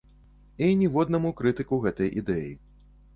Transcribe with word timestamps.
І 0.67 0.69
ніводнаму 0.79 1.31
крытыку 1.41 1.79
гэтай 1.83 2.09
ідэі. 2.23 2.49